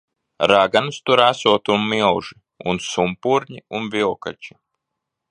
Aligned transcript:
Raganas 0.51 0.95
tur 1.09 1.21
esot 1.25 1.69
un 1.75 1.83
milži. 1.91 2.33
Un 2.73 2.81
sumpurņi 2.85 3.61
un 3.81 3.85
vilkači. 3.97 4.57